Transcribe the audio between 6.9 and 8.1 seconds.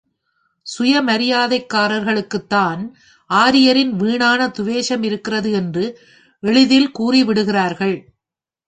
கூறிவிடுகிறார்கள்.